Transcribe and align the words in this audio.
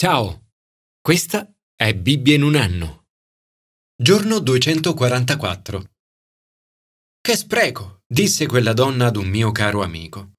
Ciao, 0.00 0.52
questa 1.00 1.52
è 1.74 1.92
Bibbia 1.92 2.36
in 2.36 2.44
un 2.44 2.54
anno. 2.54 3.06
Giorno 4.00 4.38
244. 4.38 5.90
Che 7.20 7.36
spreco, 7.36 8.02
disse 8.06 8.46
quella 8.46 8.74
donna 8.74 9.06
ad 9.06 9.16
un 9.16 9.26
mio 9.26 9.50
caro 9.50 9.82
amico. 9.82 10.34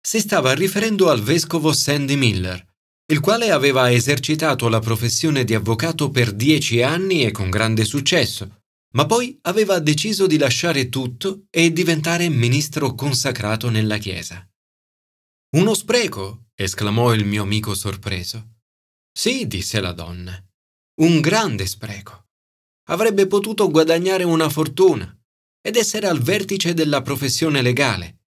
Si 0.00 0.20
stava 0.20 0.54
riferendo 0.54 1.10
al 1.10 1.20
vescovo 1.20 1.74
Sandy 1.74 2.16
Miller, 2.16 2.66
il 3.12 3.20
quale 3.20 3.50
aveva 3.50 3.92
esercitato 3.92 4.70
la 4.70 4.80
professione 4.80 5.44
di 5.44 5.52
avvocato 5.52 6.08
per 6.08 6.32
dieci 6.32 6.80
anni 6.80 7.26
e 7.26 7.30
con 7.30 7.50
grande 7.50 7.84
successo, 7.84 8.62
ma 8.94 9.04
poi 9.04 9.38
aveva 9.42 9.80
deciso 9.80 10.26
di 10.26 10.38
lasciare 10.38 10.88
tutto 10.88 11.44
e 11.50 11.74
diventare 11.74 12.30
ministro 12.30 12.94
consacrato 12.94 13.68
nella 13.68 13.98
Chiesa. 13.98 14.48
Uno 15.56 15.74
spreco, 15.74 16.46
esclamò 16.54 17.12
il 17.12 17.26
mio 17.26 17.42
amico 17.42 17.74
sorpreso. 17.74 18.52
Sì, 19.16 19.46
disse 19.46 19.80
la 19.80 19.92
donna. 19.92 20.36
Un 21.00 21.20
grande 21.20 21.66
spreco. 21.66 22.26
Avrebbe 22.88 23.28
potuto 23.28 23.70
guadagnare 23.70 24.24
una 24.24 24.48
fortuna 24.48 25.16
ed 25.60 25.76
essere 25.76 26.08
al 26.08 26.20
vertice 26.20 26.74
della 26.74 27.00
professione 27.00 27.62
legale. 27.62 28.22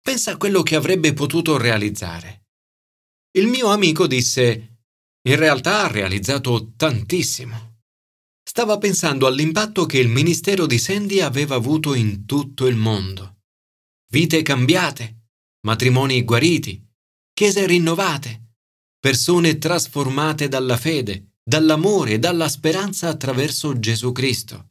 Pensa 0.00 0.32
a 0.32 0.36
quello 0.38 0.62
che 0.62 0.76
avrebbe 0.76 1.12
potuto 1.12 1.58
realizzare. 1.58 2.46
Il 3.36 3.48
mio 3.48 3.68
amico 3.68 4.06
disse, 4.06 4.78
in 5.28 5.36
realtà 5.36 5.84
ha 5.84 5.88
realizzato 5.88 6.72
tantissimo. 6.74 7.82
Stava 8.42 8.78
pensando 8.78 9.26
all'impatto 9.26 9.84
che 9.84 9.98
il 9.98 10.08
ministero 10.08 10.66
di 10.66 10.78
Sandy 10.78 11.20
aveva 11.20 11.54
avuto 11.54 11.94
in 11.94 12.24
tutto 12.24 12.66
il 12.66 12.76
mondo. 12.76 13.42
Vite 14.10 14.42
cambiate, 14.42 15.28
matrimoni 15.66 16.24
guariti, 16.24 16.82
chiese 17.32 17.66
rinnovate, 17.66 18.49
persone 19.00 19.56
trasformate 19.56 20.46
dalla 20.48 20.76
fede, 20.76 21.32
dall'amore 21.42 22.12
e 22.12 22.18
dalla 22.18 22.50
speranza 22.50 23.08
attraverso 23.08 23.78
Gesù 23.78 24.12
Cristo. 24.12 24.68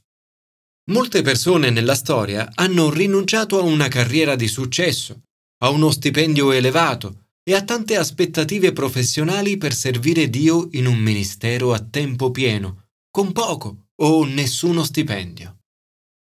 Molte 0.91 1.23
persone 1.23 1.71
nella 1.71 1.95
storia 1.95 2.49
hanno 2.53 2.91
rinunciato 2.91 3.59
a 3.59 3.63
una 3.63 3.87
carriera 3.87 4.35
di 4.35 4.47
successo, 4.47 5.23
a 5.63 5.69
uno 5.69 5.89
stipendio 5.89 6.51
elevato 6.51 7.25
e 7.43 7.55
a 7.55 7.63
tante 7.63 7.95
aspettative 7.97 8.71
professionali 8.71 9.57
per 9.57 9.73
servire 9.73 10.29
Dio 10.29 10.67
in 10.71 10.85
un 10.85 10.97
ministero 10.97 11.73
a 11.73 11.79
tempo 11.79 12.29
pieno, 12.29 12.89
con 13.09 13.31
poco 13.31 13.87
o 14.01 14.23
nessuno 14.25 14.83
stipendio. 14.83 15.57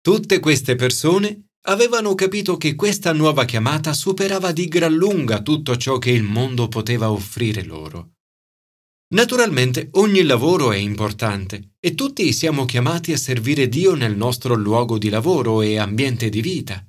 Tutte 0.00 0.41
queste 0.41 0.77
persone 0.77 1.48
avevano 1.62 2.14
capito 2.14 2.56
che 2.56 2.75
questa 2.75 3.12
nuova 3.12 3.45
chiamata 3.45 3.92
superava 3.92 4.53
di 4.53 4.69
gran 4.69 4.95
lunga 4.95 5.42
tutto 5.42 5.77
ciò 5.77 5.98
che 5.98 6.11
il 6.11 6.23
mondo 6.23 6.69
poteva 6.69 7.11
offrire 7.11 7.62
loro. 7.65 8.12
Naturalmente 9.11 9.89
ogni 9.92 10.23
lavoro 10.23 10.70
è 10.70 10.77
importante 10.77 11.77
e 11.81 11.95
tutti 11.95 12.31
siamo 12.33 12.67
chiamati 12.67 13.12
a 13.12 13.17
servire 13.17 13.69
Dio 13.69 13.95
nel 13.95 14.15
nostro 14.15 14.55
luogo 14.55 14.98
di 14.98 15.09
lavoro 15.09 15.62
e 15.62 15.78
ambiente 15.78 16.28
di 16.28 16.42
vita. 16.42 16.84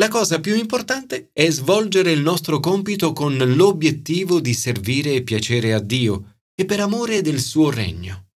La 0.00 0.08
cosa 0.08 0.40
più 0.40 0.56
importante 0.56 1.30
è 1.32 1.48
svolgere 1.50 2.10
il 2.10 2.20
nostro 2.20 2.58
compito 2.58 3.12
con 3.12 3.36
l'obiettivo 3.36 4.40
di 4.40 4.52
servire 4.52 5.12
e 5.12 5.22
piacere 5.22 5.72
a 5.72 5.78
Dio 5.78 6.38
e 6.56 6.64
per 6.64 6.80
amore 6.80 7.22
del 7.22 7.38
suo 7.38 7.70
regno. 7.70 8.30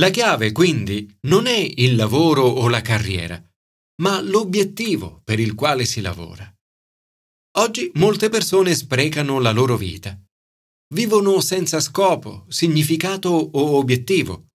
La 0.00 0.08
chiave, 0.08 0.52
quindi, 0.52 1.14
non 1.26 1.46
è 1.46 1.58
il 1.58 1.96
lavoro 1.96 2.42
o 2.42 2.68
la 2.68 2.80
carriera, 2.80 3.42
ma 4.02 4.20
l'obiettivo 4.20 5.20
per 5.24 5.40
il 5.40 5.54
quale 5.54 5.84
si 5.84 6.00
lavora. 6.00 6.50
Oggi 7.58 7.90
molte 7.94 8.28
persone 8.28 8.74
sprecano 8.74 9.40
la 9.40 9.50
loro 9.50 9.76
vita. 9.76 10.18
Vivono 10.94 11.40
senza 11.40 11.80
scopo, 11.80 12.44
significato 12.48 13.28
o 13.28 13.76
obiettivo. 13.76 14.48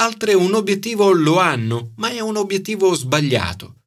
Altre 0.00 0.34
un 0.34 0.54
obiettivo 0.54 1.12
lo 1.12 1.38
hanno, 1.38 1.92
ma 1.96 2.10
è 2.10 2.20
un 2.20 2.36
obiettivo 2.36 2.94
sbagliato. 2.94 3.80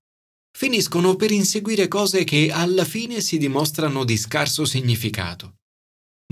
Finiscono 0.55 1.15
per 1.15 1.31
inseguire 1.31 1.87
cose 1.87 2.23
che 2.23 2.51
alla 2.51 2.85
fine 2.85 3.21
si 3.21 3.39
dimostrano 3.39 4.03
di 4.03 4.15
scarso 4.17 4.65
significato. 4.65 5.55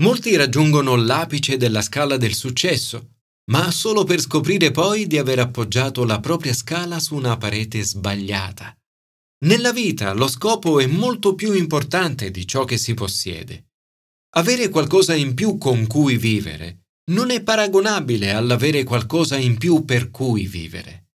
Molti 0.02 0.36
raggiungono 0.36 0.94
l'apice 0.94 1.56
della 1.56 1.82
scala 1.82 2.16
del 2.16 2.34
successo, 2.34 3.11
ma 3.50 3.70
solo 3.70 4.04
per 4.04 4.20
scoprire 4.20 4.70
poi 4.70 5.06
di 5.06 5.18
aver 5.18 5.40
appoggiato 5.40 6.04
la 6.04 6.20
propria 6.20 6.54
scala 6.54 7.00
su 7.00 7.14
una 7.14 7.36
parete 7.36 7.82
sbagliata. 7.82 8.76
Nella 9.44 9.72
vita 9.72 10.12
lo 10.12 10.28
scopo 10.28 10.78
è 10.78 10.86
molto 10.86 11.34
più 11.34 11.52
importante 11.52 12.30
di 12.30 12.46
ciò 12.46 12.64
che 12.64 12.78
si 12.78 12.94
possiede. 12.94 13.70
Avere 14.34 14.68
qualcosa 14.68 15.14
in 15.14 15.34
più 15.34 15.58
con 15.58 15.86
cui 15.86 16.16
vivere 16.16 16.82
non 17.10 17.30
è 17.30 17.42
paragonabile 17.42 18.32
all'avere 18.32 18.84
qualcosa 18.84 19.36
in 19.36 19.58
più 19.58 19.84
per 19.84 20.10
cui 20.10 20.46
vivere. 20.46 21.08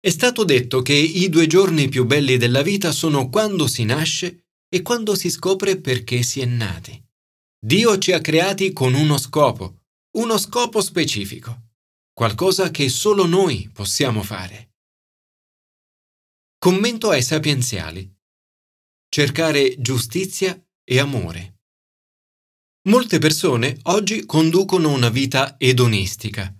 È 0.00 0.08
stato 0.08 0.44
detto 0.44 0.80
che 0.80 0.94
i 0.94 1.28
due 1.28 1.46
giorni 1.46 1.88
più 1.88 2.06
belli 2.06 2.38
della 2.38 2.62
vita 2.62 2.92
sono 2.92 3.28
quando 3.28 3.66
si 3.66 3.84
nasce 3.84 4.46
e 4.68 4.80
quando 4.82 5.14
si 5.14 5.30
scopre 5.30 5.78
perché 5.78 6.22
si 6.22 6.40
è 6.40 6.46
nati. 6.46 7.00
Dio 7.58 7.98
ci 7.98 8.12
ha 8.12 8.20
creati 8.20 8.72
con 8.72 8.94
uno 8.94 9.18
scopo, 9.18 9.82
uno 10.16 10.38
scopo 10.38 10.80
specifico, 10.80 11.72
qualcosa 12.12 12.70
che 12.70 12.88
solo 12.88 13.26
noi 13.26 13.68
possiamo 13.70 14.22
fare. 14.22 14.72
Commento 16.58 17.10
ai 17.10 17.22
sapienziali. 17.22 18.10
Cercare 19.08 19.78
giustizia 19.78 20.58
e 20.84 20.98
amore. 20.98 21.60
Molte 22.88 23.18
persone 23.18 23.78
oggi 23.84 24.24
conducono 24.24 24.90
una 24.90 25.10
vita 25.10 25.56
edonistica. 25.58 26.54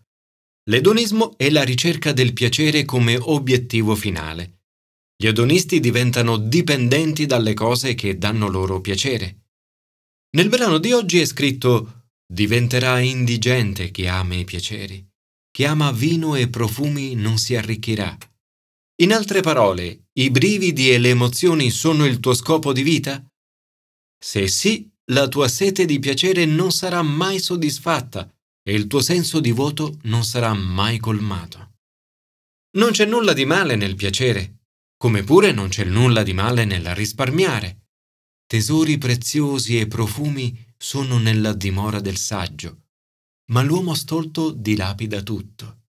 L'edonismo 0.69 1.38
è 1.38 1.49
la 1.49 1.62
ricerca 1.62 2.12
del 2.12 2.34
piacere 2.34 2.84
come 2.84 3.17
obiettivo 3.17 3.94
finale. 3.94 4.65
Gli 5.17 5.28
edonisti 5.28 5.81
diventano 5.81 6.37
dipendenti 6.37 7.25
dalle 7.25 7.55
cose 7.55 7.94
che 7.94 8.19
danno 8.19 8.49
loro 8.49 8.83
piacere. 8.83 9.44
Nel 10.37 10.50
brano 10.50 10.77
di 10.77 10.93
oggi 10.93 11.21
è 11.21 11.25
scritto 11.25 12.06
Diventerà 12.28 12.98
indigente 12.98 13.91
chi 13.91 14.06
ama 14.06 14.34
i 14.34 14.44
piaceri. 14.44 15.06
Chi 15.50 15.64
ama 15.64 15.92
vino 15.92 16.34
e 16.34 16.48
profumi 16.48 17.14
non 17.14 17.38
si 17.38 17.54
arricchirà. 17.54 18.16
In 19.03 19.12
altre 19.12 19.42
parole, 19.42 20.09
i 20.14 20.31
brividi 20.31 20.91
e 20.91 20.98
le 20.98 21.10
emozioni 21.10 21.70
sono 21.70 22.04
il 22.04 22.19
tuo 22.19 22.34
scopo 22.34 22.72
di 22.72 22.82
vita? 22.82 23.25
Se 24.19 24.48
sì, 24.48 24.91
la 25.12 25.28
tua 25.28 25.48
sete 25.48 25.84
di 25.84 25.98
piacere 25.98 26.44
non 26.47 26.72
sarà 26.72 27.00
mai 27.03 27.38
soddisfatta 27.38 28.28
e 28.62 28.75
il 28.75 28.88
tuo 28.88 29.00
senso 29.00 29.38
di 29.38 29.53
voto 29.53 29.98
non 30.03 30.25
sarà 30.25 30.53
mai 30.53 30.98
colmato. 30.98 31.75
Non 32.76 32.91
c'è 32.91 33.04
nulla 33.04 33.32
di 33.32 33.44
male 33.44 33.76
nel 33.76 33.94
piacere, 33.94 34.64
come 34.97 35.22
pure 35.22 35.53
non 35.53 35.69
c'è 35.69 35.84
nulla 35.84 36.22
di 36.22 36.32
male 36.32 36.64
nel 36.64 36.94
risparmiare. 36.94 37.91
Tesori 38.47 38.98
preziosi 38.98 39.78
e 39.78 39.87
profumi 39.87 40.66
sono 40.78 41.19
nella 41.19 41.53
dimora 41.53 42.00
del 42.00 42.16
saggio, 42.16 42.84
ma 43.53 43.62
l'uomo 43.62 43.94
stolto 43.94 44.50
dilapida 44.50 45.22
tutto. 45.22 45.84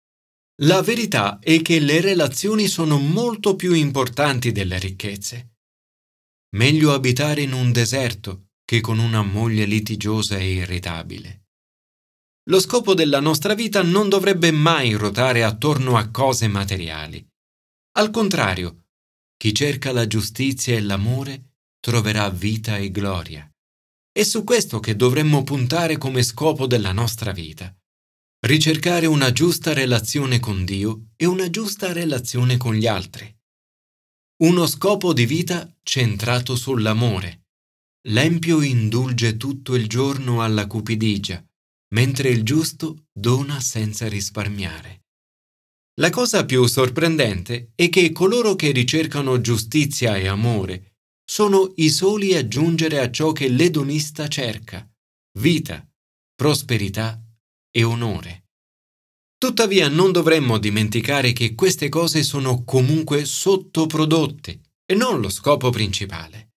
La 0.63 0.81
verità 0.83 1.39
è 1.39 1.61
che 1.61 1.79
le 1.81 2.01
relazioni 2.01 2.67
sono 2.67 2.99
molto 2.99 3.57
più 3.57 3.73
importanti 3.73 4.53
delle 4.53 4.79
ricchezze. 4.79 5.57
Meglio 6.57 6.93
abitare 6.93 7.43
in 7.43 7.53
un 7.53 7.73
deserto 7.73 8.47
che 8.65 8.81
con 8.81 8.99
una 8.99 9.23
moglie 9.23 9.65
litigiosa 9.65 10.39
e 10.39 10.55
irritabile. 10.55 11.45
Lo 12.49 12.61
scopo 12.61 12.95
della 12.95 13.21
nostra 13.21 13.55
vita 13.55 13.83
non 13.83 14.09
dovrebbe 14.09 14.51
mai 14.51 14.95
ruotare 14.95 15.45
attorno 15.45 15.97
a 15.97 16.09
cose 16.11 16.49
materiali. 16.49 17.25
Al 17.99 18.11
contrario, 18.11 18.85
chi 19.37 19.55
cerca 19.55 19.93
la 19.93 20.07
giustizia 20.07 20.75
e 20.75 20.81
l'amore 20.81 21.57
troverà 21.81 22.31
vita 22.31 22.77
e 22.77 22.91
gloria. 22.91 23.51
È 24.17 24.23
su 24.23 24.45
questo 24.45 24.81
che 24.81 24.97
dovremmo 24.97 25.43
puntare 25.43 25.99
come 25.99 26.23
scopo 26.23 26.67
della 26.67 26.93
nostra 26.93 27.33
vita. 27.33 27.71
Ricercare 28.47 29.05
una 29.05 29.31
giusta 29.31 29.75
relazione 29.75 30.41
con 30.41 30.65
Dio 30.65 31.09
e 31.17 31.27
una 31.27 31.51
giusta 31.51 31.93
relazione 31.93 32.57
con 32.57 32.73
gli 32.73 32.87
altri. 32.87 33.31
Uno 34.45 34.67
scopo 34.67 35.13
di 35.13 35.27
vita 35.27 35.71
centrato 35.83 36.57
sull'amore. 36.57 37.49
L'empio 38.09 38.63
indulge 38.63 39.37
tutto 39.37 39.75
il 39.75 39.87
giorno 39.87 40.41
alla 40.43 40.67
cupidigia, 40.67 41.45
mentre 41.93 42.31
il 42.31 42.43
giusto 42.43 43.09
dona 43.13 43.61
senza 43.61 44.09
risparmiare. 44.09 45.09
La 46.01 46.09
cosa 46.09 46.47
più 46.47 46.65
sorprendente 46.65 47.73
è 47.75 47.91
che 47.91 48.13
coloro 48.13 48.57
che 48.57 48.71
ricercano 48.71 49.43
giustizia 49.43 50.17
e 50.17 50.27
amore 50.27 50.96
sono 51.29 51.73
i 51.77 51.91
soli 51.91 52.35
a 52.35 52.47
giungere 52.47 53.01
a 53.01 53.11
ciò 53.11 53.33
che 53.33 53.49
l'edonista 53.49 54.29
cerca, 54.29 54.89
vita, 55.41 55.85
prosperità 56.35 57.21
e 57.71 57.83
onore. 57.83 58.45
Tuttavia 59.37 59.89
non 59.89 60.13
dovremmo 60.13 60.59
dimenticare 60.59 61.33
che 61.33 61.55
queste 61.55 61.89
cose 61.89 62.23
sono 62.23 62.65
comunque 62.65 63.25
sottoprodotte 63.25 64.61
e 64.87 64.95
non 64.95 65.21
lo 65.21 65.29
scopo 65.29 65.69
principale. 65.71 66.53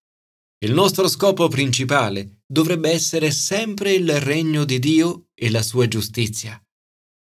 Il 0.62 0.72
nostro 0.72 1.08
scopo 1.08 1.48
principale 1.48 2.42
dovrebbe 2.46 2.90
essere 2.90 3.32
sempre 3.32 3.92
il 3.92 4.20
regno 4.20 4.64
di 4.64 4.78
Dio 4.78 5.26
e 5.34 5.50
la 5.50 5.62
sua 5.62 5.88
giustizia. 5.88 6.62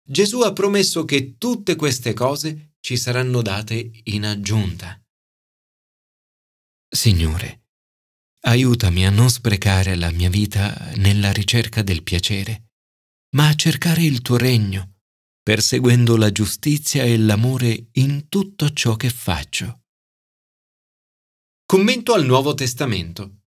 Gesù 0.05 0.41
ha 0.41 0.53
promesso 0.53 1.05
che 1.05 1.37
tutte 1.39 1.77
queste 1.77 2.13
cose 2.13 2.75
ci 2.81 2.97
saranno 2.97 3.43
date 3.43 3.91
in 4.05 4.25
aggiunta. 4.25 5.02
Signore, 6.95 7.69
aiutami 8.41 9.07
a 9.07 9.11
non 9.11 9.31
sprecare 9.31 9.95
la 9.95 10.11
mia 10.11 10.29
vita 10.29 10.93
nella 10.97 11.33
ricerca 11.33 11.81
del 11.81 12.03
piacere, 12.03 12.73
ma 13.31 13.49
a 13.49 13.55
cercare 13.55 14.03
il 14.03 14.21
tuo 14.21 14.37
regno, 14.37 14.99
perseguendo 15.43 16.19
la 16.19 16.31
giustizia 16.31 17.05
e 17.05 17.17
l'amore 17.17 17.89
in 17.93 18.29
tutto 18.29 18.71
ciò 18.75 18.97
che 18.97 19.09
faccio. 19.09 19.85
Commento 21.65 22.13
al 22.13 22.27
Nuovo 22.27 22.53
Testamento. 22.53 23.45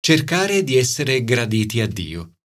Cercare 0.00 0.64
di 0.64 0.76
essere 0.76 1.24
graditi 1.24 1.82
a 1.82 1.86
Dio. 1.86 2.36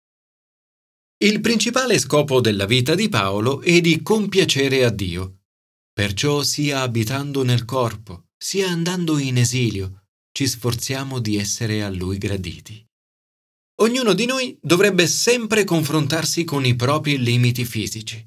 Il 1.23 1.39
principale 1.39 1.97
scopo 1.99 2.41
della 2.41 2.65
vita 2.65 2.95
di 2.95 3.07
Paolo 3.07 3.61
è 3.61 3.79
di 3.79 4.01
compiacere 4.01 4.83
a 4.83 4.89
Dio. 4.89 5.43
Perciò 5.93 6.43
sia 6.43 6.81
abitando 6.81 7.43
nel 7.43 7.63
corpo, 7.63 8.25
sia 8.37 8.67
andando 8.67 9.17
in 9.17 9.37
esilio, 9.37 9.99
ci 10.31 10.47
sforziamo 10.47 11.19
di 11.19 11.37
essere 11.37 11.83
a 11.83 11.89
Lui 11.89 12.17
graditi. 12.17 12.85
Ognuno 13.81 14.13
di 14.13 14.25
noi 14.25 14.57
dovrebbe 14.61 15.07
sempre 15.07 15.63
confrontarsi 15.63 16.43
con 16.43 16.65
i 16.65 16.75
propri 16.75 17.17
limiti 17.17 17.65
fisici. 17.65 18.23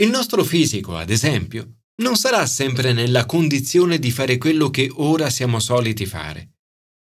Il 0.00 0.10
nostro 0.10 0.42
fisico, 0.42 0.96
ad 0.96 1.10
esempio, 1.10 1.82
non 2.02 2.16
sarà 2.16 2.44
sempre 2.46 2.92
nella 2.92 3.24
condizione 3.24 3.98
di 3.98 4.10
fare 4.10 4.36
quello 4.36 4.70
che 4.70 4.90
ora 4.92 5.30
siamo 5.30 5.60
soliti 5.60 6.06
fare. 6.06 6.54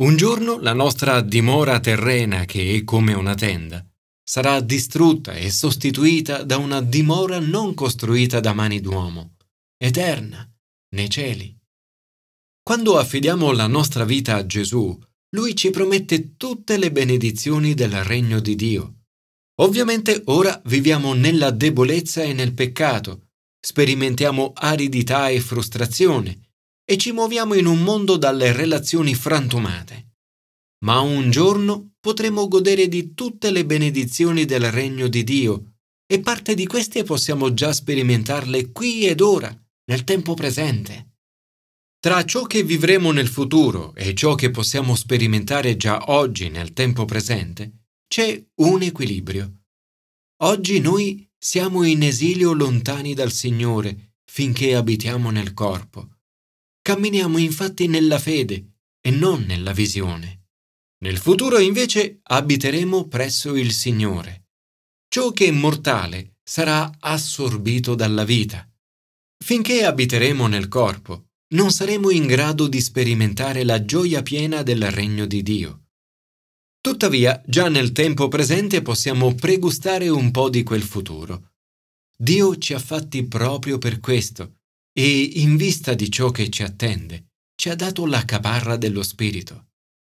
Un 0.01 0.15
giorno 0.15 0.59
la 0.59 0.71
nostra 0.71 1.19
dimora 1.19 1.81
terrena, 1.81 2.45
che 2.45 2.75
è 2.75 2.83
come 2.85 3.13
una 3.13 3.35
tenda, 3.35 3.85
sarà 4.23 4.61
distrutta 4.61 5.33
e 5.33 5.51
sostituita 5.51 6.43
da 6.43 6.55
una 6.55 6.81
dimora 6.81 7.39
non 7.39 7.73
costruita 7.73 8.39
da 8.39 8.53
mani 8.53 8.79
d'uomo, 8.79 9.35
eterna, 9.77 10.49
nei 10.95 11.09
cieli. 11.09 11.58
Quando 12.69 12.99
affidiamo 12.99 13.51
la 13.51 13.65
nostra 13.65 14.05
vita 14.05 14.35
a 14.35 14.45
Gesù, 14.45 14.95
Lui 15.31 15.55
ci 15.55 15.71
promette 15.71 16.37
tutte 16.37 16.77
le 16.77 16.91
benedizioni 16.91 17.73
del 17.73 18.03
regno 18.03 18.39
di 18.39 18.55
Dio. 18.55 19.05
Ovviamente 19.61 20.21
ora 20.25 20.61
viviamo 20.65 21.13
nella 21.13 21.49
debolezza 21.49 22.21
e 22.21 22.31
nel 22.33 22.53
peccato, 22.53 23.29
sperimentiamo 23.59 24.53
aridità 24.53 25.29
e 25.29 25.39
frustrazione 25.39 26.51
e 26.85 26.95
ci 26.97 27.11
muoviamo 27.11 27.55
in 27.55 27.65
un 27.65 27.81
mondo 27.81 28.17
dalle 28.17 28.51
relazioni 28.51 29.15
frantumate. 29.15 30.17
Ma 30.85 30.99
un 30.99 31.31
giorno 31.31 31.93
potremo 31.99 32.47
godere 32.47 32.87
di 32.87 33.15
tutte 33.15 33.49
le 33.49 33.65
benedizioni 33.65 34.45
del 34.45 34.69
regno 34.69 35.07
di 35.07 35.23
Dio 35.23 35.71
e 36.05 36.19
parte 36.19 36.53
di 36.53 36.67
queste 36.67 37.01
possiamo 37.01 37.51
già 37.51 37.73
sperimentarle 37.73 38.71
qui 38.71 39.07
ed 39.07 39.21
ora, 39.21 39.51
nel 39.85 40.03
tempo 40.03 40.35
presente. 40.35 41.08
Tra 42.01 42.23
ciò 42.23 42.43
che 42.43 42.63
vivremo 42.63 43.11
nel 43.11 43.27
futuro 43.27 43.93
e 43.93 44.15
ciò 44.15 44.35
che 44.35 44.51
possiamo 44.51 44.95
sperimentare 44.95 45.75
già 45.75 46.01
oggi 46.11 46.47
nel 46.47 46.71
tempo 46.71 47.03
presente, 47.03 47.87
c'è 48.07 48.41
un 48.61 48.81
equilibrio. 48.81 49.63
Oggi 50.43 50.79
noi 50.79 51.29
siamo 51.37 51.83
in 51.83 52.01
esilio 52.03 52.53
lontani 52.53 53.13
dal 53.13 53.33
Signore 53.33 54.13
finché 54.23 54.75
abitiamo 54.75 55.29
nel 55.29 55.53
corpo. 55.53 56.19
Camminiamo 56.81 57.37
infatti 57.37 57.87
nella 57.87 58.17
fede 58.17 58.75
e 59.01 59.11
non 59.11 59.43
nella 59.43 59.73
visione. 59.73 60.45
Nel 61.03 61.17
futuro 61.17 61.59
invece 61.59 62.19
abiteremo 62.23 63.09
presso 63.09 63.57
il 63.57 63.73
Signore. 63.73 64.47
Ciò 65.09 65.31
che 65.31 65.47
è 65.47 65.51
mortale 65.51 66.37
sarà 66.41 66.89
assorbito 66.97 67.93
dalla 67.93 68.23
vita. 68.23 68.65
Finché 69.43 69.83
abiteremo 69.83 70.47
nel 70.47 70.69
corpo, 70.69 71.28
non 71.53 71.71
saremo 71.71 72.09
in 72.11 72.27
grado 72.27 72.67
di 72.67 72.79
sperimentare 72.79 73.63
la 73.63 73.83
gioia 73.83 74.21
piena 74.21 74.61
del 74.61 74.91
regno 74.91 75.25
di 75.25 75.41
Dio. 75.41 75.85
Tuttavia, 76.81 77.41
già 77.45 77.69
nel 77.69 77.91
tempo 77.91 78.27
presente 78.27 78.81
possiamo 78.81 79.33
pregustare 79.35 80.09
un 80.09 80.31
po' 80.31 80.49
di 80.49 80.63
quel 80.63 80.83
futuro. 80.83 81.51
Dio 82.15 82.57
ci 82.57 82.73
ha 82.73 82.79
fatti 82.79 83.25
proprio 83.25 83.77
per 83.77 83.99
questo 83.99 84.59
e, 84.93 85.21
in 85.21 85.55
vista 85.55 85.93
di 85.93 86.11
ciò 86.11 86.31
che 86.31 86.49
ci 86.49 86.63
attende, 86.63 87.31
ci 87.55 87.69
ha 87.69 87.75
dato 87.75 88.05
la 88.05 88.23
caparra 88.25 88.77
dello 88.77 89.03
Spirito. 89.03 89.67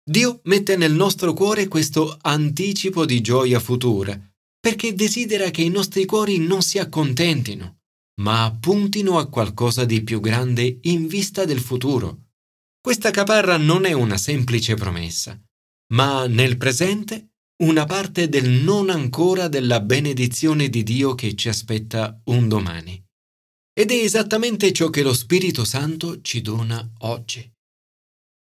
Dio 0.02 0.40
mette 0.44 0.76
nel 0.76 0.92
nostro 0.92 1.32
cuore 1.32 1.66
questo 1.66 2.16
anticipo 2.20 3.04
di 3.06 3.20
gioia 3.20 3.58
futura, 3.58 4.19
perché 4.60 4.94
desidera 4.94 5.50
che 5.50 5.62
i 5.62 5.70
nostri 5.70 6.04
cuori 6.04 6.38
non 6.38 6.62
si 6.62 6.78
accontentino, 6.78 7.81
ma 8.20 8.56
puntino 8.58 9.19
a 9.19 9.28
qualcosa 9.28 9.84
di 9.84 10.02
più 10.02 10.20
grande 10.20 10.78
in 10.82 11.06
vista 11.06 11.44
del 11.44 11.61
futuro. 11.61 12.28
Questa 12.81 13.11
caparra 13.11 13.56
non 13.56 13.84
è 13.84 13.93
una 13.93 14.16
semplice 14.16 14.75
promessa, 14.75 15.40
ma 15.94 16.26
nel 16.26 16.56
presente 16.56 17.31
una 17.62 17.84
parte 17.84 18.28
del 18.28 18.49
non 18.49 18.90
ancora 18.90 19.49
della 19.49 19.81
benedizione 19.81 20.69
di 20.69 20.82
Dio 20.82 21.14
che 21.14 21.34
ci 21.34 21.49
aspetta 21.49 22.20
un 22.25 22.49
domani. 22.49 23.02
Ed 23.72 23.90
è 23.90 23.94
esattamente 23.94 24.72
ciò 24.72 24.90
che 24.90 25.02
lo 25.02 25.14
Spirito 25.14 25.64
Santo 25.64 26.20
ci 26.20 26.40
dona 26.40 26.88
oggi. 27.00 27.50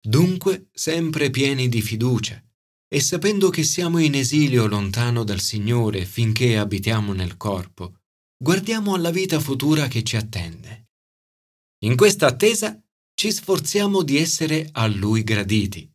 Dunque, 0.00 0.69
sempre 0.73 1.31
pieni 1.31 1.69
di 1.69 1.82
fiducia 1.82 2.43
e 2.91 3.00
sapendo 3.00 3.50
che 3.50 3.64
siamo 3.64 3.99
in 3.99 4.14
esilio 4.14 4.67
lontano 4.67 5.23
dal 5.23 5.41
Signore 5.41 6.06
finché 6.06 6.56
abitiamo 6.56 7.12
nel 7.12 7.37
corpo, 7.37 7.98
guardiamo 8.38 8.94
alla 8.94 9.11
vita 9.11 9.40
futura 9.40 9.88
che 9.88 10.02
ci 10.02 10.17
attende. 10.17 10.87
In 11.85 11.96
questa 11.96 12.29
attesa 12.29 12.81
ci 13.14 13.31
sforziamo 13.31 14.02
di 14.02 14.17
essere 14.17 14.69
a 14.73 14.87
Lui 14.87 15.23
graditi 15.25 15.90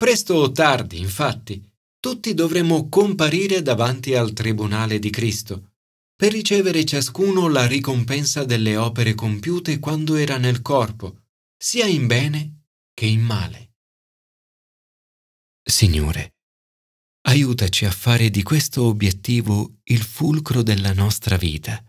Presto 0.00 0.32
o 0.36 0.50
tardi, 0.50 0.98
infatti, 0.98 1.62
tutti 2.00 2.32
dovremo 2.32 2.88
comparire 2.88 3.60
davanti 3.60 4.14
al 4.14 4.32
tribunale 4.32 4.98
di 4.98 5.10
Cristo 5.10 5.72
per 6.16 6.32
ricevere 6.32 6.86
ciascuno 6.86 7.48
la 7.48 7.66
ricompensa 7.66 8.44
delle 8.44 8.78
opere 8.78 9.14
compiute 9.14 9.78
quando 9.78 10.14
era 10.14 10.38
nel 10.38 10.62
corpo, 10.62 11.24
sia 11.54 11.84
in 11.84 12.06
bene 12.06 12.68
che 12.94 13.04
in 13.04 13.20
male. 13.20 13.72
Signore, 15.62 16.36
aiutaci 17.22 17.84
a 17.84 17.90
fare 17.90 18.30
di 18.30 18.42
questo 18.42 18.84
obiettivo 18.84 19.78
il 19.84 20.02
fulcro 20.02 20.62
della 20.62 20.92
nostra 20.92 21.36
vita. 21.36 21.82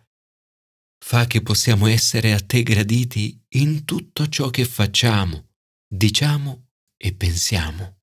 Fa 1.03 1.25
che 1.25 1.41
possiamo 1.41 1.87
essere 1.87 2.33
a 2.33 2.39
te 2.39 2.63
graditi 2.63 3.39
in 3.55 3.85
tutto 3.85 4.27
ciò 4.27 4.49
che 4.49 4.65
facciamo, 4.65 5.49
diciamo 5.87 6.67
e 6.97 7.13
pensiamo. 7.13 7.99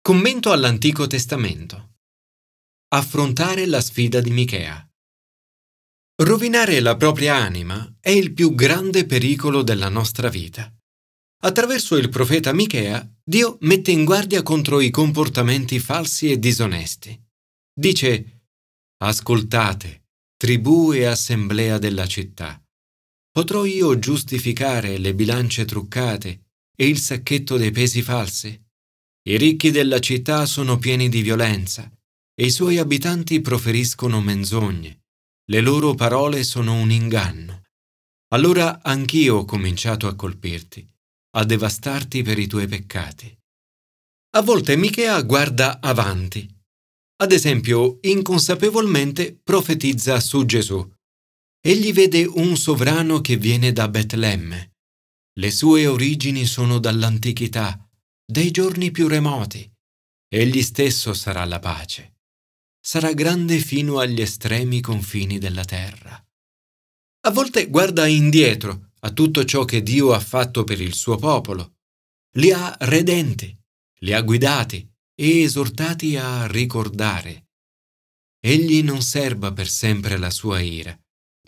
Commento 0.00 0.50
all'Antico 0.50 1.06
Testamento. 1.06 1.98
Affrontare 2.88 3.66
la 3.66 3.80
sfida 3.80 4.20
di 4.20 4.30
Michea. 4.30 4.84
Rovinare 6.22 6.80
la 6.80 6.96
propria 6.96 7.36
anima 7.36 7.96
è 8.00 8.10
il 8.10 8.32
più 8.32 8.54
grande 8.54 9.06
pericolo 9.06 9.62
della 9.62 9.88
nostra 9.88 10.28
vita. 10.28 10.72
Attraverso 11.44 11.96
il 11.96 12.08
profeta 12.08 12.52
Michea, 12.52 13.04
Dio 13.24 13.56
mette 13.62 13.90
in 13.90 14.04
guardia 14.04 14.42
contro 14.42 14.80
i 14.80 14.90
comportamenti 14.90 15.80
falsi 15.80 16.30
e 16.30 16.38
disonesti. 16.38 17.20
Dice: 17.74 18.42
Ascoltate, 18.98 20.04
tribù 20.36 20.92
e 20.92 21.04
assemblea 21.04 21.78
della 21.78 22.06
città. 22.06 22.62
Potrò 23.32 23.64
io 23.64 23.98
giustificare 23.98 24.98
le 24.98 25.14
bilance 25.14 25.64
truccate 25.64 26.50
e 26.76 26.86
il 26.86 26.98
sacchetto 26.98 27.56
dei 27.56 27.72
pesi 27.72 28.02
falsi? 28.02 28.48
I 29.28 29.36
ricchi 29.36 29.72
della 29.72 29.98
città 29.98 30.46
sono 30.46 30.78
pieni 30.78 31.08
di 31.08 31.22
violenza 31.22 31.90
e 32.34 32.44
i 32.44 32.50
suoi 32.50 32.78
abitanti 32.78 33.40
proferiscono 33.40 34.20
menzogne. 34.20 35.06
Le 35.50 35.60
loro 35.60 35.94
parole 35.94 36.44
sono 36.44 36.74
un 36.74 36.92
inganno. 36.92 37.62
Allora 38.28 38.80
anch'io 38.82 39.38
ho 39.38 39.44
cominciato 39.44 40.06
a 40.06 40.14
colpirti, 40.14 40.88
a 41.34 41.44
devastarti 41.44 42.22
per 42.22 42.38
i 42.38 42.46
tuoi 42.46 42.66
peccati. 42.66 43.34
A 44.34 44.42
volte 44.42 44.76
Michea 44.76 45.20
guarda 45.22 45.80
avanti. 45.80 46.48
Ad 47.16 47.32
esempio, 47.32 47.98
inconsapevolmente 48.02 49.38
profetizza 49.42 50.18
su 50.20 50.44
Gesù. 50.44 50.90
Egli 51.60 51.92
vede 51.92 52.24
un 52.24 52.56
sovrano 52.56 53.20
che 53.20 53.36
viene 53.36 53.72
da 53.72 53.88
Betlemme. 53.88 54.72
Le 55.38 55.50
sue 55.50 55.86
origini 55.86 56.44
sono 56.44 56.78
dall'antichità 56.78 57.88
dei 58.24 58.50
giorni 58.50 58.90
più 58.90 59.08
remoti. 59.08 59.70
Egli 60.28 60.62
stesso 60.62 61.14
sarà 61.14 61.44
la 61.44 61.58
pace. 61.58 62.16
Sarà 62.80 63.12
grande 63.12 63.58
fino 63.58 63.98
agli 63.98 64.20
estremi 64.20 64.80
confini 64.80 65.38
della 65.38 65.64
terra. 65.64 66.22
A 67.24 67.30
volte 67.30 67.68
guarda 67.68 68.06
indietro 68.06 68.91
a 69.04 69.10
tutto 69.10 69.44
ciò 69.44 69.64
che 69.64 69.82
Dio 69.82 70.12
ha 70.12 70.20
fatto 70.20 70.64
per 70.64 70.80
il 70.80 70.94
suo 70.94 71.16
popolo. 71.16 71.76
li 72.36 72.50
ha 72.50 72.74
redenti, 72.80 73.54
li 74.00 74.12
ha 74.12 74.22
guidati 74.22 74.88
e 75.14 75.42
esortati 75.42 76.16
a 76.16 76.46
ricordare. 76.46 77.48
Egli 78.40 78.82
non 78.82 79.02
serba 79.02 79.52
per 79.52 79.68
sempre 79.68 80.16
la 80.16 80.30
sua 80.30 80.60
ira, 80.60 80.98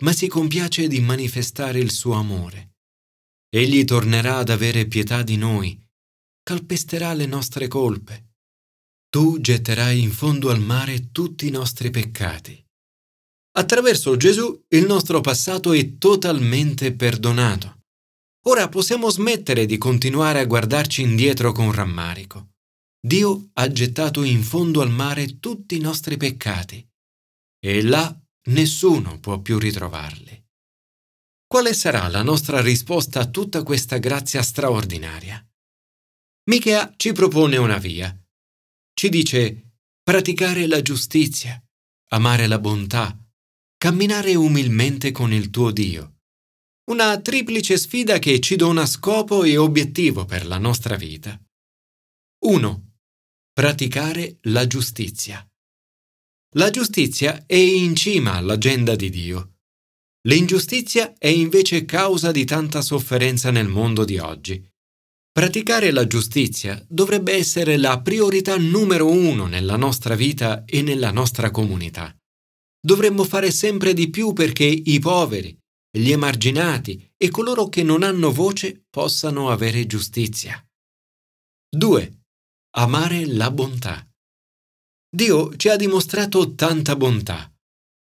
ma 0.01 0.13
si 0.13 0.27
compiace 0.27 0.87
di 0.87 0.99
manifestare 0.99 1.79
il 1.79 1.91
suo 1.91 2.13
amore. 2.13 2.75
Egli 3.49 3.83
tornerà 3.83 4.37
ad 4.37 4.49
avere 4.49 4.85
pietà 4.85 5.23
di 5.23 5.37
noi, 5.37 5.81
calpesterà 6.43 7.13
le 7.13 7.25
nostre 7.25 7.67
colpe. 7.67 8.33
Tu 9.09 9.39
getterai 9.39 10.01
in 10.01 10.11
fondo 10.11 10.49
al 10.49 10.59
mare 10.59 11.11
tutti 11.11 11.47
i 11.47 11.51
nostri 11.51 11.89
peccati. 11.89 12.64
Attraverso 13.57 14.17
Gesù 14.17 14.65
il 14.69 14.85
nostro 14.85 15.21
passato 15.21 15.71
è 15.71 15.97
totalmente 15.97 16.93
perdonato. 16.93 17.83
Ora 18.47 18.67
possiamo 18.67 19.09
smettere 19.09 19.65
di 19.65 19.77
continuare 19.77 20.39
a 20.39 20.45
guardarci 20.45 21.01
indietro 21.01 21.53
con 21.53 21.71
rammarico. 21.71 22.49
Dio 22.99 23.51
ha 23.53 23.71
gettato 23.71 24.23
in 24.23 24.43
fondo 24.43 24.81
al 24.81 24.91
mare 24.91 25.39
tutti 25.39 25.77
i 25.77 25.79
nostri 25.79 26.17
peccati 26.17 26.85
e 27.59 27.81
là 27.81 28.13
nessuno 28.49 29.19
può 29.19 29.39
più 29.39 29.57
ritrovarli. 29.57 30.43
Quale 31.47 31.73
sarà 31.73 32.09
la 32.09 32.23
nostra 32.23 32.59
risposta 32.59 33.21
a 33.21 33.29
tutta 33.29 33.63
questa 33.63 33.99
grazia 33.99 34.41
straordinaria? 34.41 35.43
Michea 36.49 36.93
ci 36.97 37.13
propone 37.13 37.55
una 37.55 37.77
via. 37.77 38.13
Ci 38.93 39.09
dice 39.09 39.75
praticare 40.03 40.67
la 40.67 40.81
giustizia, 40.81 41.63
amare 42.09 42.47
la 42.47 42.59
bontà, 42.59 43.17
camminare 43.85 44.33
umilmente 44.33 45.11
con 45.11 45.31
il 45.31 45.51
tuo 45.51 45.69
Dio 45.69 46.15
una 46.89 47.21
triplice 47.21 47.77
sfida 47.77 48.17
che 48.17 48.39
ci 48.39 48.55
dona 48.55 48.83
scopo 48.87 49.43
e 49.43 49.57
obiettivo 49.57 50.25
per 50.25 50.47
la 50.47 50.57
nostra 50.57 50.95
vita. 50.95 51.39
1. 52.45 52.93
Praticare 53.53 54.39
la 54.45 54.65
giustizia. 54.65 55.47
La 56.55 56.71
giustizia 56.71 57.45
è 57.45 57.57
in 57.57 57.95
cima 57.95 58.33
all'agenda 58.33 58.95
di 58.95 59.11
Dio. 59.11 59.57
L'ingiustizia 60.27 61.13
è 61.19 61.27
invece 61.27 61.85
causa 61.85 62.31
di 62.31 62.43
tanta 62.43 62.81
sofferenza 62.81 63.51
nel 63.51 63.67
mondo 63.67 64.03
di 64.03 64.17
oggi. 64.17 64.67
Praticare 65.31 65.91
la 65.91 66.07
giustizia 66.07 66.83
dovrebbe 66.89 67.33
essere 67.33 67.77
la 67.77 68.01
priorità 68.01 68.57
numero 68.57 69.11
uno 69.11 69.45
nella 69.45 69.75
nostra 69.75 70.15
vita 70.15 70.65
e 70.65 70.81
nella 70.81 71.11
nostra 71.11 71.51
comunità. 71.51 72.11
Dovremmo 72.85 73.23
fare 73.23 73.49
sempre 73.49 73.95
di 73.95 74.11
più 74.11 74.31
perché 74.31 74.63
i 74.63 74.99
poveri, 74.99 75.57
gli 75.89 76.11
emarginati 76.11 77.11
e 77.17 77.31
coloro 77.31 77.67
che 77.67 77.81
non 77.81 78.03
hanno 78.03 78.31
voce 78.31 78.85
possano 78.91 79.49
avere 79.49 79.87
giustizia. 79.87 80.63
2. 81.67 82.19
Amare 82.75 83.25
la 83.25 83.49
bontà. 83.49 84.07
Dio 85.09 85.55
ci 85.55 85.69
ha 85.69 85.75
dimostrato 85.77 86.53
tanta 86.53 86.95
bontà. 86.95 87.51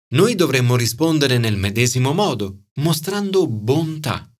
Noi 0.08 0.34
dovremmo 0.34 0.76
rispondere 0.76 1.38
nel 1.38 1.56
medesimo 1.56 2.12
modo, 2.12 2.64
mostrando 2.80 3.46
bontà. 3.46 4.30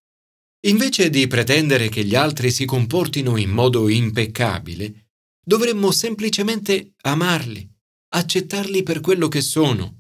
Invece 0.67 1.09
di 1.09 1.27
pretendere 1.27 1.89
che 1.89 2.05
gli 2.05 2.15
altri 2.15 2.51
si 2.51 2.67
comportino 2.67 3.39
in 3.39 3.49
modo 3.49 3.89
impeccabile, 3.89 5.09
dovremmo 5.43 5.91
semplicemente 5.91 6.93
amarli, 7.01 7.67
accettarli 8.09 8.83
per 8.83 9.01
quello 9.01 9.29
che 9.29 9.41
sono 9.41 9.98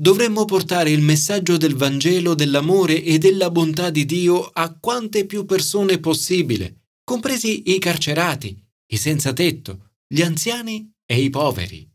dovremmo 0.00 0.46
portare 0.46 0.90
il 0.90 1.02
messaggio 1.02 1.58
del 1.58 1.76
Vangelo 1.76 2.34
dell'amore 2.34 3.02
e 3.02 3.18
della 3.18 3.50
bontà 3.50 3.90
di 3.90 4.06
Dio 4.06 4.46
a 4.46 4.74
quante 4.74 5.26
più 5.26 5.44
persone 5.44 5.98
possibile, 5.98 6.84
compresi 7.04 7.74
i 7.74 7.78
carcerati, 7.78 8.58
i 8.92 8.96
senza 8.96 9.34
tetto, 9.34 9.90
gli 10.08 10.22
anziani 10.22 10.90
e 11.04 11.20
i 11.20 11.28
poveri. 11.28 11.86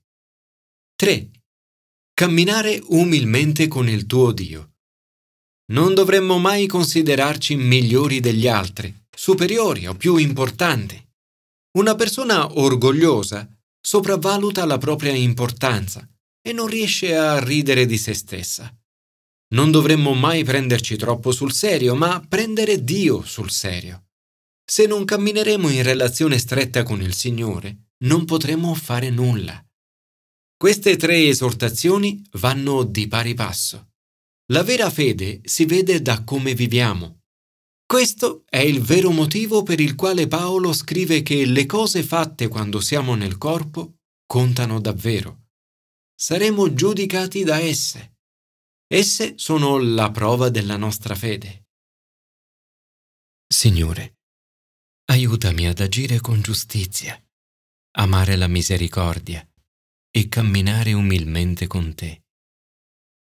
3. 0.95 1.31
Camminare 2.13 2.79
umilmente 2.89 3.67
con 3.67 3.89
il 3.89 4.05
tuo 4.05 4.31
Dio. 4.31 4.73
Non 5.71 5.95
dovremmo 5.95 6.37
mai 6.37 6.67
considerarci 6.67 7.55
migliori 7.55 8.19
degli 8.19 8.47
altri, 8.47 8.93
superiori 9.09 9.87
o 9.87 9.95
più 9.95 10.17
importanti. 10.17 11.03
Una 11.79 11.95
persona 11.95 12.59
orgogliosa 12.59 13.49
sopravvaluta 13.81 14.63
la 14.65 14.77
propria 14.77 15.13
importanza 15.13 16.07
e 16.47 16.53
non 16.53 16.67
riesce 16.67 17.15
a 17.15 17.43
ridere 17.43 17.87
di 17.87 17.97
se 17.97 18.13
stessa. 18.13 18.71
Non 19.55 19.71
dovremmo 19.71 20.13
mai 20.13 20.43
prenderci 20.43 20.95
troppo 20.95 21.31
sul 21.31 21.51
serio, 21.51 21.95
ma 21.95 22.23
prendere 22.27 22.83
Dio 22.83 23.23
sul 23.23 23.49
serio. 23.49 24.09
Se 24.63 24.85
non 24.85 25.05
cammineremo 25.05 25.69
in 25.69 25.81
relazione 25.81 26.37
stretta 26.37 26.83
con 26.83 27.01
il 27.01 27.15
Signore, 27.15 27.93
non 28.03 28.25
potremo 28.25 28.75
fare 28.75 29.09
nulla. 29.09 29.59
Queste 30.55 30.97
tre 30.97 31.27
esortazioni 31.27 32.23
vanno 32.33 32.83
di 32.83 33.07
pari 33.07 33.33
passo. 33.33 33.93
La 34.51 34.61
vera 34.61 34.91
fede 34.91 35.41
si 35.45 35.65
vede 35.65 35.99
da 36.03 36.23
come 36.23 36.53
viviamo. 36.53 37.21
Questo 37.87 38.43
è 38.47 38.59
il 38.59 38.81
vero 38.81 39.09
motivo 39.09 39.63
per 39.63 39.79
il 39.79 39.95
quale 39.95 40.27
Paolo 40.27 40.73
scrive 40.73 41.23
che 41.23 41.43
le 41.45 41.65
cose 41.65 42.03
fatte 42.03 42.47
quando 42.47 42.79
siamo 42.79 43.15
nel 43.15 43.39
corpo 43.39 43.95
contano 44.27 44.79
davvero 44.79 45.44
saremo 46.15 46.73
giudicati 46.73 47.43
da 47.43 47.59
esse. 47.59 48.15
Esse 48.87 49.37
sono 49.37 49.77
la 49.77 50.09
prova 50.11 50.49
della 50.49 50.77
nostra 50.77 51.15
fede. 51.15 51.65
Signore, 53.47 54.19
aiutami 55.05 55.67
ad 55.67 55.79
agire 55.79 56.19
con 56.19 56.41
giustizia, 56.41 57.21
amare 57.97 58.35
la 58.35 58.47
misericordia 58.47 59.47
e 60.09 60.27
camminare 60.27 60.93
umilmente 60.93 61.67
con 61.67 61.93
te. 61.93 62.24